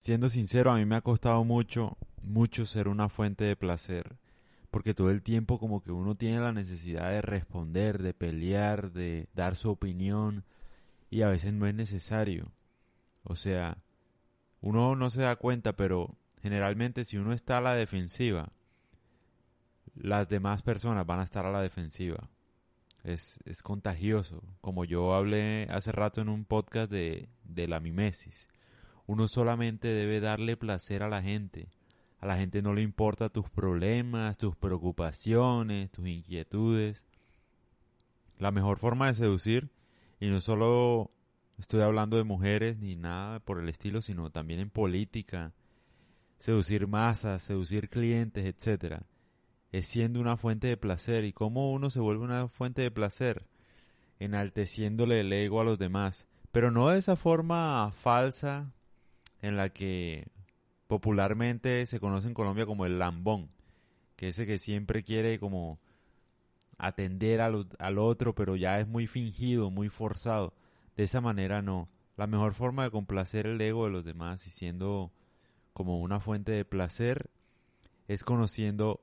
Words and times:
Siendo 0.00 0.30
sincero, 0.30 0.70
a 0.70 0.76
mí 0.76 0.86
me 0.86 0.96
ha 0.96 1.02
costado 1.02 1.44
mucho, 1.44 1.98
mucho 2.22 2.64
ser 2.64 2.88
una 2.88 3.10
fuente 3.10 3.44
de 3.44 3.54
placer. 3.54 4.16
Porque 4.70 4.94
todo 4.94 5.10
el 5.10 5.22
tiempo 5.22 5.58
como 5.58 5.82
que 5.82 5.92
uno 5.92 6.14
tiene 6.14 6.40
la 6.40 6.52
necesidad 6.52 7.10
de 7.10 7.20
responder, 7.20 8.02
de 8.02 8.14
pelear, 8.14 8.92
de 8.92 9.28
dar 9.34 9.56
su 9.56 9.68
opinión. 9.68 10.44
Y 11.10 11.20
a 11.20 11.28
veces 11.28 11.52
no 11.52 11.66
es 11.66 11.74
necesario. 11.74 12.50
O 13.24 13.36
sea, 13.36 13.76
uno 14.62 14.96
no 14.96 15.10
se 15.10 15.20
da 15.20 15.36
cuenta, 15.36 15.74
pero 15.74 16.16
generalmente 16.40 17.04
si 17.04 17.18
uno 17.18 17.34
está 17.34 17.58
a 17.58 17.60
la 17.60 17.74
defensiva, 17.74 18.48
las 19.94 20.30
demás 20.30 20.62
personas 20.62 21.04
van 21.04 21.20
a 21.20 21.24
estar 21.24 21.44
a 21.44 21.52
la 21.52 21.60
defensiva. 21.60 22.30
Es, 23.04 23.38
es 23.44 23.62
contagioso. 23.62 24.42
Como 24.62 24.86
yo 24.86 25.12
hablé 25.12 25.66
hace 25.68 25.92
rato 25.92 26.22
en 26.22 26.30
un 26.30 26.46
podcast 26.46 26.90
de, 26.90 27.28
de 27.44 27.68
la 27.68 27.80
mimesis. 27.80 28.49
Uno 29.10 29.26
solamente 29.26 29.88
debe 29.88 30.20
darle 30.20 30.56
placer 30.56 31.02
a 31.02 31.08
la 31.08 31.20
gente. 31.20 31.68
A 32.20 32.26
la 32.26 32.36
gente 32.36 32.62
no 32.62 32.74
le 32.74 32.82
importa 32.82 33.28
tus 33.28 33.50
problemas, 33.50 34.38
tus 34.38 34.54
preocupaciones, 34.54 35.90
tus 35.90 36.06
inquietudes. 36.06 37.04
La 38.38 38.52
mejor 38.52 38.78
forma 38.78 39.08
de 39.08 39.14
seducir, 39.14 39.72
y 40.20 40.28
no 40.28 40.40
solo 40.40 41.10
estoy 41.58 41.82
hablando 41.82 42.18
de 42.18 42.22
mujeres 42.22 42.78
ni 42.78 42.94
nada 42.94 43.40
por 43.40 43.58
el 43.58 43.68
estilo, 43.68 44.00
sino 44.00 44.30
también 44.30 44.60
en 44.60 44.70
política, 44.70 45.54
seducir 46.38 46.86
masas, 46.86 47.42
seducir 47.42 47.88
clientes, 47.88 48.44
etcétera, 48.44 49.02
es 49.72 49.88
siendo 49.88 50.20
una 50.20 50.36
fuente 50.36 50.68
de 50.68 50.76
placer. 50.76 51.24
¿Y 51.24 51.32
cómo 51.32 51.72
uno 51.72 51.90
se 51.90 51.98
vuelve 51.98 52.22
una 52.22 52.46
fuente 52.46 52.82
de 52.82 52.92
placer? 52.92 53.48
Enalteciéndole 54.20 55.18
el 55.18 55.32
ego 55.32 55.60
a 55.60 55.64
los 55.64 55.80
demás, 55.80 56.28
pero 56.52 56.70
no 56.70 56.90
de 56.90 57.00
esa 57.00 57.16
forma 57.16 57.90
falsa 57.90 58.72
en 59.42 59.56
la 59.56 59.70
que 59.70 60.28
popularmente 60.86 61.86
se 61.86 62.00
conoce 62.00 62.28
en 62.28 62.34
Colombia 62.34 62.66
como 62.66 62.86
el 62.86 62.98
lambón, 62.98 63.48
que 64.16 64.28
ese 64.28 64.46
que 64.46 64.58
siempre 64.58 65.02
quiere 65.02 65.38
como 65.38 65.78
atender 66.78 67.40
al, 67.40 67.68
al 67.78 67.98
otro, 67.98 68.34
pero 68.34 68.56
ya 68.56 68.80
es 68.80 68.88
muy 68.88 69.06
fingido, 69.06 69.70
muy 69.70 69.88
forzado. 69.88 70.54
De 70.96 71.04
esa 71.04 71.20
manera 71.20 71.62
no. 71.62 71.88
La 72.16 72.26
mejor 72.26 72.54
forma 72.54 72.84
de 72.84 72.90
complacer 72.90 73.46
el 73.46 73.60
ego 73.60 73.84
de 73.84 73.90
los 73.90 74.04
demás 74.04 74.46
y 74.46 74.50
siendo 74.50 75.12
como 75.72 76.00
una 76.00 76.20
fuente 76.20 76.52
de 76.52 76.64
placer 76.64 77.30
es 78.08 78.24
conociendo 78.24 79.00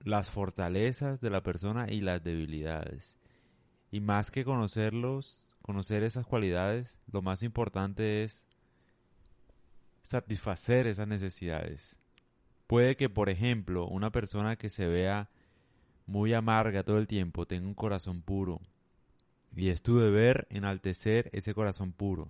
las 0.00 0.30
fortalezas 0.30 1.20
de 1.20 1.30
la 1.30 1.42
persona 1.42 1.90
y 1.90 2.00
las 2.00 2.22
debilidades. 2.22 3.16
Y 3.90 4.00
más 4.00 4.30
que 4.30 4.44
conocerlos, 4.44 5.48
conocer 5.62 6.02
esas 6.02 6.26
cualidades, 6.26 6.98
lo 7.10 7.22
más 7.22 7.42
importante 7.42 8.24
es 8.24 8.46
satisfacer 10.02 10.86
esas 10.86 11.08
necesidades. 11.08 11.96
Puede 12.66 12.96
que, 12.96 13.08
por 13.08 13.28
ejemplo, 13.30 13.86
una 13.86 14.10
persona 14.10 14.56
que 14.56 14.68
se 14.68 14.86
vea 14.86 15.28
muy 16.06 16.32
amarga 16.32 16.82
todo 16.82 16.98
el 16.98 17.06
tiempo 17.06 17.46
tenga 17.46 17.66
un 17.66 17.74
corazón 17.74 18.22
puro. 18.22 18.60
Y 19.54 19.68
es 19.68 19.82
tu 19.82 19.98
deber 19.98 20.46
enaltecer 20.50 21.30
ese 21.32 21.54
corazón 21.54 21.92
puro. 21.92 22.28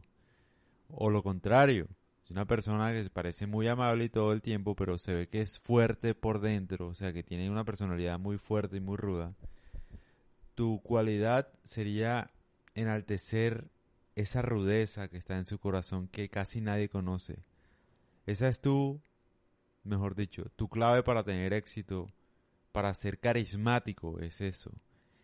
O 0.88 1.10
lo 1.10 1.22
contrario, 1.22 1.88
si 2.22 2.32
una 2.32 2.44
persona 2.44 2.92
que 2.92 3.02
se 3.02 3.10
parece 3.10 3.46
muy 3.46 3.68
amable 3.68 4.04
y 4.04 4.08
todo 4.08 4.32
el 4.32 4.42
tiempo, 4.42 4.74
pero 4.74 4.98
se 4.98 5.14
ve 5.14 5.28
que 5.28 5.40
es 5.40 5.58
fuerte 5.58 6.14
por 6.14 6.40
dentro, 6.40 6.88
o 6.88 6.94
sea, 6.94 7.12
que 7.12 7.22
tiene 7.22 7.50
una 7.50 7.64
personalidad 7.64 8.18
muy 8.18 8.38
fuerte 8.38 8.76
y 8.76 8.80
muy 8.80 8.96
ruda, 8.96 9.34
tu 10.54 10.80
cualidad 10.82 11.48
sería 11.64 12.30
enaltecer 12.74 13.70
esa 14.16 14.42
rudeza 14.42 15.08
que 15.08 15.16
está 15.16 15.38
en 15.38 15.46
su 15.46 15.58
corazón 15.58 16.08
que 16.08 16.28
casi 16.28 16.60
nadie 16.60 16.88
conoce. 16.88 17.38
Esa 18.28 18.48
es 18.48 18.60
tu, 18.60 19.00
mejor 19.84 20.14
dicho, 20.14 20.50
tu 20.54 20.68
clave 20.68 21.02
para 21.02 21.24
tener 21.24 21.54
éxito, 21.54 22.12
para 22.72 22.92
ser 22.92 23.18
carismático, 23.20 24.20
es 24.20 24.42
eso. 24.42 24.70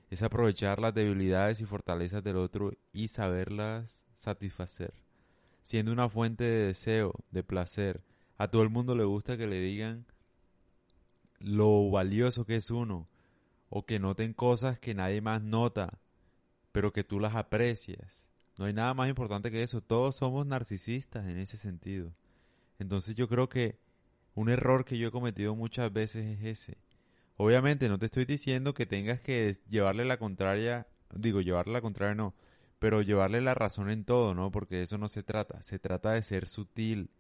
Es 0.09 0.23
aprovechar 0.23 0.81
las 0.81 0.95
debilidades 0.95 1.61
y 1.61 1.67
fortalezas 1.67 2.25
del 2.25 2.39
otro 2.39 2.73
y 2.95 3.09
saberlas 3.09 4.01
satisfacer. 4.15 4.95
Siendo 5.63 5.93
una 5.93 6.09
fuente 6.09 6.45
de 6.45 6.69
deseo, 6.69 7.13
de 7.31 7.43
placer. 7.43 8.01
A 8.39 8.49
todo 8.49 8.63
el 8.63 8.71
mundo 8.71 8.95
le 8.95 9.05
gusta 9.05 9.37
que 9.37 9.47
le 9.49 9.61
digan 9.61 10.07
lo 11.41 11.91
valioso 11.91 12.47
que 12.47 12.57
es 12.57 12.71
uno, 12.71 13.07
o 13.69 13.85
que 13.85 13.99
noten 13.99 14.33
cosas 14.33 14.79
que 14.79 14.95
nadie 14.95 15.21
más 15.21 15.43
nota, 15.43 15.99
pero 16.73 16.95
que 16.95 17.05
tú 17.05 17.21
las 17.21 17.35
aprecias. 17.35 18.31
No 18.57 18.65
hay 18.65 18.73
nada 18.73 18.95
más 18.95 19.11
importante 19.11 19.51
que 19.51 19.63
eso. 19.63 19.83
Todos 19.83 20.17
somos 20.17 20.47
narcisistas 20.47 21.27
en 21.27 21.37
ese 21.37 21.59
sentido. 21.59 22.15
Entonces 22.79 23.15
yo 23.15 23.29
creo 23.29 23.49
que 23.49 23.79
un 24.35 24.49
error 24.49 24.85
que 24.85 24.99
yo 24.99 25.09
he 25.09 25.13
cometido 25.13 25.55
muchas 25.55 25.93
veces 25.93 26.39
es 26.39 26.45
ese. 26.45 26.79
Obviamente 27.37 27.89
no 27.89 27.99
te 27.99 28.07
estoy 28.07 28.25
diciendo 28.25 28.75
que 28.75 28.87
tengas 28.87 29.21
que 29.21 29.57
llevarle 29.69 30.05
la 30.05 30.19
contraria, 30.19 30.87
digo, 31.15 31.41
llevarle 31.41 31.73
la 31.73 31.81
contraria 31.81 32.15
no, 32.15 32.35
pero 32.79 33.03
llevarle 33.03 33.41
la 33.41 33.55
razón 33.55 33.91
en 33.91 34.05
todo, 34.05 34.35
¿no? 34.35 34.51
Porque 34.51 34.77
de 34.77 34.83
eso 34.83 34.99
no 34.99 35.09
se 35.09 35.23
trata. 35.23 35.63
Se 35.63 35.79
trata 35.79 36.13
de 36.13 36.23
ser 36.23 36.49
sutil, 36.49 37.11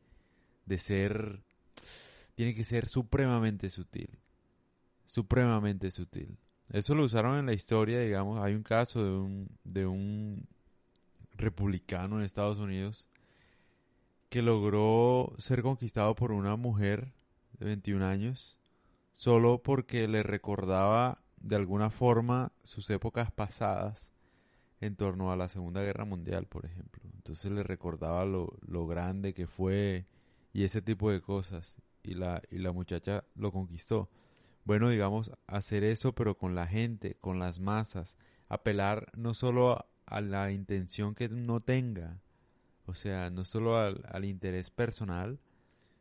de 0.66 0.78
ser... 0.78 1.42
Tiene 2.34 2.54
que 2.54 2.64
ser 2.64 2.88
supremamente 2.88 3.70
sutil. 3.70 4.10
Supremamente 5.06 5.90
sutil. 5.90 6.36
Eso 6.70 6.94
lo 6.94 7.04
usaron 7.04 7.38
en 7.38 7.46
la 7.46 7.52
historia, 7.52 8.00
digamos. 8.00 8.42
Hay 8.42 8.54
un 8.54 8.62
caso 8.62 9.04
de 9.04 9.10
un, 9.10 9.48
de 9.64 9.86
un 9.86 10.46
republicano 11.36 12.18
en 12.18 12.24
Estados 12.24 12.58
Unidos 12.58 13.08
que 14.34 14.42
logró 14.42 15.32
ser 15.38 15.62
conquistado 15.62 16.16
por 16.16 16.32
una 16.32 16.56
mujer 16.56 17.12
de 17.52 17.66
21 17.66 18.04
años 18.04 18.58
solo 19.12 19.62
porque 19.62 20.08
le 20.08 20.24
recordaba 20.24 21.22
de 21.36 21.54
alguna 21.54 21.88
forma 21.88 22.50
sus 22.64 22.90
épocas 22.90 23.30
pasadas 23.30 24.10
en 24.80 24.96
torno 24.96 25.30
a 25.30 25.36
la 25.36 25.48
Segunda 25.48 25.84
Guerra 25.84 26.04
Mundial, 26.04 26.46
por 26.46 26.66
ejemplo. 26.66 27.00
Entonces 27.14 27.52
le 27.52 27.62
recordaba 27.62 28.24
lo, 28.24 28.58
lo 28.66 28.88
grande 28.88 29.34
que 29.34 29.46
fue 29.46 30.04
y 30.52 30.64
ese 30.64 30.82
tipo 30.82 31.12
de 31.12 31.20
cosas. 31.20 31.76
Y 32.02 32.14
la, 32.14 32.42
y 32.50 32.58
la 32.58 32.72
muchacha 32.72 33.22
lo 33.36 33.52
conquistó. 33.52 34.10
Bueno, 34.64 34.88
digamos, 34.88 35.30
hacer 35.46 35.84
eso, 35.84 36.12
pero 36.12 36.36
con 36.36 36.56
la 36.56 36.66
gente, 36.66 37.16
con 37.20 37.38
las 37.38 37.60
masas. 37.60 38.16
Apelar 38.48 39.12
no 39.14 39.32
solo 39.32 39.70
a, 39.74 39.86
a 40.06 40.20
la 40.20 40.50
intención 40.50 41.14
que 41.14 41.26
uno 41.26 41.60
tenga, 41.60 42.20
o 42.86 42.94
sea, 42.94 43.30
no 43.30 43.44
solo 43.44 43.78
al, 43.78 44.24
interés 44.24 44.70
personal, 44.70 45.38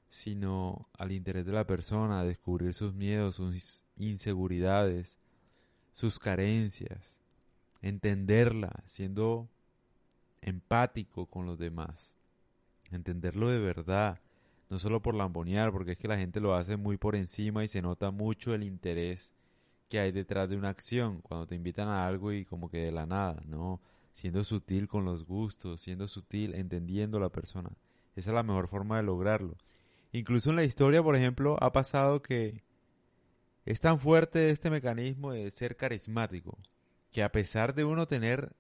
sino 0.10 0.88
al 0.98 1.12
interés 1.12 1.46
de 1.46 1.54
la 1.54 1.66
persona, 1.66 2.20
a 2.20 2.26
descubrir 2.26 2.74
sus 2.74 2.94
miedos, 2.94 3.36
sus 3.36 3.84
inseguridades, 3.96 5.18
sus 5.94 6.20
carencias, 6.20 7.18
entenderla, 7.82 8.84
siendo 8.86 9.48
empático 10.42 11.26
con 11.28 11.46
los 11.46 11.58
demás, 11.58 12.14
entenderlo 12.92 13.50
de 13.50 13.60
verdad, 13.60 14.20
no 14.70 14.78
solo 14.78 15.02
por 15.02 15.16
lambonear, 15.16 15.72
porque 15.72 15.94
es 15.94 15.98
que 15.98 16.08
la 16.08 16.18
gente 16.18 16.40
lo 16.42 16.56
hace 16.56 16.78
muy 16.78 16.98
por 16.98 17.16
encima 17.16 17.64
y 17.64 17.68
se 17.68 17.82
nota 17.82 18.12
mucho 18.12 18.54
el 18.54 18.64
interés 18.64 19.32
que 19.88 20.00
hay 20.00 20.12
detrás 20.12 20.50
de 20.50 20.58
una 20.58 20.70
acción, 20.70 21.22
cuando 21.22 21.48
te 21.48 21.56
invitan 21.56 21.88
a 21.88 22.06
algo 22.08 22.32
y 22.34 22.46
como 22.46 22.70
que 22.70 22.80
de 22.80 22.92
la 22.92 23.06
nada, 23.06 23.42
no, 23.46 23.80
siendo 24.14 24.44
sutil 24.44 24.88
con 24.88 25.06
los 25.06 25.26
gustos, 25.26 25.82
siendo 25.82 26.08
sutil, 26.08 26.56
entendiendo 26.56 27.18
a 27.18 27.22
la 27.22 27.30
persona. 27.30 27.72
Esa 28.16 28.30
es 28.30 28.34
la 28.34 28.44
mejor 28.44 28.68
forma 28.68 28.98
de 28.98 29.04
lograrlo. 29.04 29.58
Incluso 30.12 30.52
en 30.52 30.56
la 30.56 30.64
historia, 30.64 31.02
por 31.02 31.16
ejemplo, 31.16 31.58
ha 31.60 31.72
pasado 31.72 32.22
que 32.22 32.64
es 33.66 33.80
tan 33.80 34.00
fuerte 34.00 34.50
este 34.50 34.70
mecanismo 34.70 35.32
de 35.32 35.50
ser 35.50 35.76
carismático, 35.76 36.58
que 37.12 37.24
a 37.24 37.32
pesar 37.32 37.74
de 37.74 37.84
uno 37.84 38.08
tener 38.08 38.56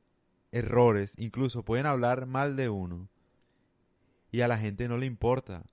errores, 0.51 1.15
incluso 1.17 1.63
pueden 1.63 1.85
hablar 1.85 2.25
mal 2.25 2.55
de 2.55 2.69
uno, 2.69 3.09
y 4.31 4.41
a 4.41 4.47
la 4.47 4.57
gente 4.57 4.87
no 4.87 4.97
le 4.97 5.05
importa. 5.05 5.65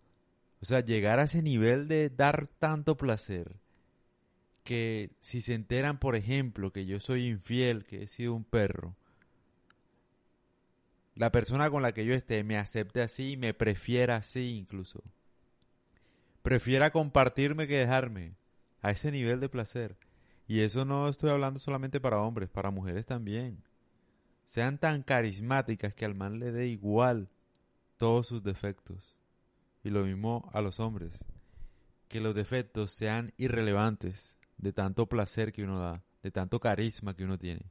O 0.60 0.66
sea, 0.66 0.80
llegar 0.80 1.18
a 1.18 1.24
ese 1.24 1.42
nivel 1.42 1.88
de 1.88 2.10
dar 2.10 2.46
tanto 2.58 2.98
placer, 2.98 3.56
que 4.64 5.10
si 5.20 5.40
se 5.40 5.54
enteran, 5.54 5.98
por 5.98 6.16
ejemplo, 6.16 6.70
que 6.72 6.84
yo 6.84 7.00
soy 7.00 7.26
infiel, 7.26 7.86
que 7.86 8.02
he 8.02 8.08
sido 8.08 8.34
un 8.34 8.44
perro, 8.44 8.94
la 11.20 11.30
persona 11.30 11.68
con 11.68 11.82
la 11.82 11.92
que 11.92 12.06
yo 12.06 12.14
esté 12.14 12.42
me 12.44 12.56
acepte 12.56 13.02
así, 13.02 13.36
me 13.36 13.52
prefiera 13.52 14.16
así 14.16 14.56
incluso. 14.56 15.04
Prefiera 16.40 16.92
compartirme 16.92 17.66
que 17.66 17.76
dejarme. 17.76 18.36
A 18.80 18.90
ese 18.90 19.12
nivel 19.12 19.38
de 19.38 19.50
placer. 19.50 19.98
Y 20.48 20.60
eso 20.60 20.86
no 20.86 21.10
estoy 21.10 21.28
hablando 21.28 21.60
solamente 21.60 22.00
para 22.00 22.22
hombres, 22.22 22.48
para 22.48 22.70
mujeres 22.70 23.04
también. 23.04 23.62
Sean 24.46 24.78
tan 24.78 25.02
carismáticas 25.02 25.92
que 25.92 26.06
al 26.06 26.14
man 26.14 26.38
le 26.38 26.52
dé 26.52 26.68
igual 26.68 27.28
todos 27.98 28.26
sus 28.26 28.42
defectos. 28.42 29.18
Y 29.84 29.90
lo 29.90 30.04
mismo 30.04 30.48
a 30.54 30.62
los 30.62 30.80
hombres. 30.80 31.22
Que 32.08 32.22
los 32.22 32.34
defectos 32.34 32.92
sean 32.92 33.34
irrelevantes 33.36 34.38
de 34.56 34.72
tanto 34.72 35.04
placer 35.04 35.52
que 35.52 35.64
uno 35.64 35.78
da, 35.80 36.02
de 36.22 36.30
tanto 36.30 36.60
carisma 36.60 37.14
que 37.14 37.24
uno 37.24 37.38
tiene. 37.38 37.66